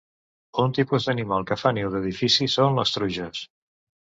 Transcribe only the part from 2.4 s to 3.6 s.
són les truges.